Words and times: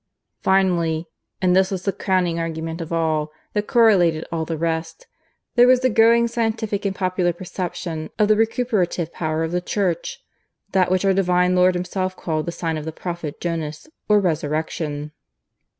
"Finally 0.41 1.05
and 1.43 1.55
this 1.55 1.69
was 1.69 1.83
the 1.83 1.93
crowning 1.93 2.39
argument 2.39 2.81
of 2.81 2.91
all, 2.91 3.31
that 3.53 3.67
correlated 3.67 4.25
all 4.31 4.45
the 4.45 4.57
rest 4.57 5.05
there 5.53 5.67
was 5.67 5.81
the 5.81 5.91
growing 5.91 6.27
scientific 6.27 6.85
and 6.85 6.95
popular 6.95 7.31
perception 7.31 8.09
of 8.17 8.27
the 8.27 8.35
Recuperative 8.35 9.13
Power 9.13 9.43
of 9.43 9.51
the 9.51 9.61
Church 9.61 10.17
that 10.71 10.89
which 10.89 11.05
our 11.05 11.13
Divine 11.13 11.53
Lord 11.55 11.75
Himself 11.75 12.17
called 12.17 12.47
the 12.47 12.51
Sign 12.51 12.77
of 12.79 12.85
the 12.85 12.91
Prophet 12.91 13.39
Jonas, 13.39 13.87
or 14.09 14.19
Resurrection. 14.19 15.11